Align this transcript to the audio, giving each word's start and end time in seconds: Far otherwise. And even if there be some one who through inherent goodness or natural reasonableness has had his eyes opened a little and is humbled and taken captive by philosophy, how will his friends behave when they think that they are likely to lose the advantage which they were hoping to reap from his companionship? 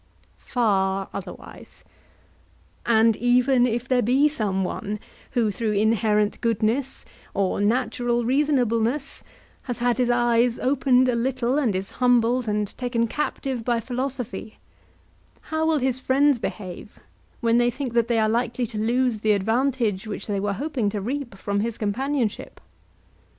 Far 0.39 1.09
otherwise. 1.13 1.83
And 2.87 3.15
even 3.17 3.67
if 3.67 3.87
there 3.87 4.01
be 4.01 4.27
some 4.27 4.63
one 4.63 4.99
who 5.33 5.51
through 5.51 5.73
inherent 5.73 6.41
goodness 6.41 7.05
or 7.35 7.61
natural 7.61 8.25
reasonableness 8.25 9.21
has 9.69 9.77
had 9.77 9.99
his 9.99 10.09
eyes 10.09 10.57
opened 10.57 11.07
a 11.07 11.13
little 11.13 11.59
and 11.59 11.75
is 11.75 11.91
humbled 12.01 12.47
and 12.47 12.75
taken 12.79 13.05
captive 13.07 13.63
by 13.63 13.79
philosophy, 13.79 14.57
how 15.41 15.67
will 15.67 15.77
his 15.77 15.99
friends 15.99 16.39
behave 16.39 16.97
when 17.39 17.59
they 17.59 17.69
think 17.69 17.93
that 17.93 18.07
they 18.07 18.17
are 18.17 18.27
likely 18.27 18.65
to 18.65 18.79
lose 18.79 19.21
the 19.21 19.33
advantage 19.33 20.07
which 20.07 20.25
they 20.25 20.39
were 20.39 20.53
hoping 20.53 20.89
to 20.89 20.99
reap 20.99 21.37
from 21.37 21.59
his 21.59 21.77
companionship? 21.77 22.59